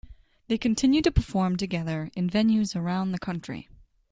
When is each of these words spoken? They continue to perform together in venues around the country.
They 0.47 0.57
continue 0.57 1.03
to 1.03 1.11
perform 1.11 1.57
together 1.57 2.09
in 2.15 2.27
venues 2.27 2.75
around 2.75 3.11
the 3.11 3.19
country. 3.19 3.69